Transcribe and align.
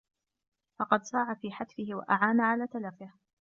فَقَدْ 0.79 1.03
سَعَى 1.03 1.35
فِي 1.35 1.51
حَتْفِهِ 1.51 1.85
وَأَعَانَ 1.95 2.41
عَلَى 2.41 2.67
تَلَفِهِ 2.67 3.11